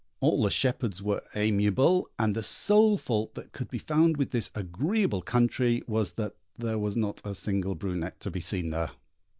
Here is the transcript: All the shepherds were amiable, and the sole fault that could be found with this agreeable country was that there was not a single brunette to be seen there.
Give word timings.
All 0.19 0.41
the 0.41 0.49
shepherds 0.49 1.03
were 1.03 1.21
amiable, 1.35 2.09
and 2.17 2.33
the 2.33 2.41
sole 2.41 2.97
fault 2.97 3.35
that 3.35 3.51
could 3.51 3.69
be 3.69 3.77
found 3.77 4.17
with 4.17 4.31
this 4.31 4.49
agreeable 4.55 5.21
country 5.21 5.83
was 5.85 6.13
that 6.13 6.33
there 6.57 6.79
was 6.79 6.97
not 6.97 7.21
a 7.23 7.35
single 7.35 7.75
brunette 7.75 8.19
to 8.21 8.31
be 8.31 8.41
seen 8.41 8.71
there. 8.71 8.93